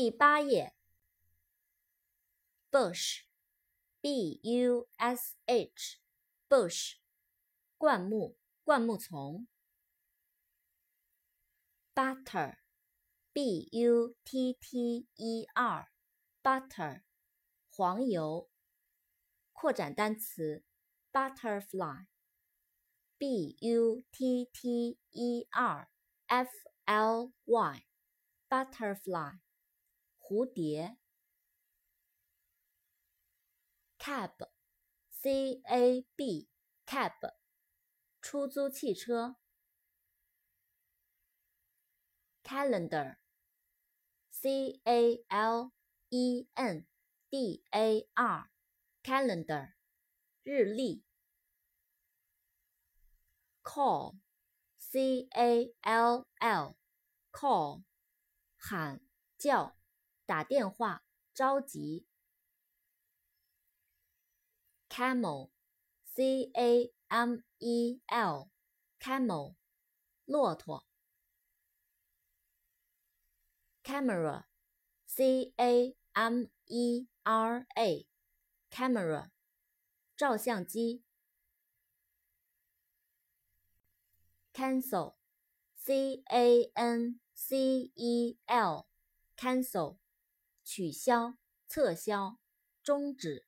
[0.00, 0.74] 第八页
[2.70, 6.94] ，bush，b u s h，bush，
[7.76, 9.46] 灌木，灌木丛。
[11.94, 17.02] butter，b u t t e r，butter，
[17.68, 18.48] 黄油。
[19.52, 20.64] 扩展单词
[21.12, 25.90] ，butterfly，b u t t e r
[26.26, 26.48] f
[26.86, 29.40] l y，butterfly。
[30.30, 30.94] 蝴蝶
[33.98, 36.48] ，cab，c a b
[36.86, 37.34] cab，
[38.22, 39.38] 出租汽车。
[42.44, 45.72] calendar，c a l
[46.10, 46.86] e n
[47.28, 48.52] d a r
[49.02, 49.72] calendar，
[50.44, 51.02] 日历。
[53.64, 56.76] call，c a l l
[57.32, 57.82] call，
[58.56, 59.00] 喊
[59.36, 59.79] 叫。
[60.30, 61.02] 打电话，
[61.34, 62.06] 着急。
[64.88, 69.56] camel，c a m e l，camel，
[70.26, 70.86] 骆驼。
[73.82, 79.30] camera，c a m e r a，camera，
[80.16, 81.02] 照相机。
[84.54, 89.96] cancel，c a n c e l，cancel。
[90.72, 91.34] 取消、
[91.68, 92.38] 撤销、
[92.80, 93.44] 终止。